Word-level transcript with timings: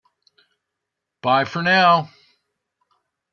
Bye 1.21 1.45
for 1.45 1.61
now! 1.61 2.09